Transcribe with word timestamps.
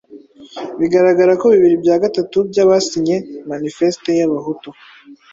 Biragaragara 0.79 1.33
ko 1.41 1.45
bibiri 1.53 1.75
bya 1.83 1.95
gatatu 2.03 2.37
by'abasinye 2.49 3.15
"Manifeste 3.49 4.09
y'Abahutu" 4.19 4.69